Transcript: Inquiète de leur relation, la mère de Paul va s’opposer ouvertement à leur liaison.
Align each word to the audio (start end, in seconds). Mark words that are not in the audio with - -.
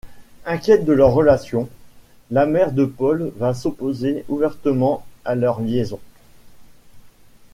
Inquiète 0.47 0.83
de 0.83 0.93
leur 0.93 1.13
relation, 1.13 1.69
la 2.31 2.47
mère 2.47 2.71
de 2.71 2.85
Paul 2.85 3.31
va 3.37 3.53
s’opposer 3.53 4.25
ouvertement 4.29 5.05
à 5.25 5.35
leur 5.35 5.59
liaison. 5.61 5.99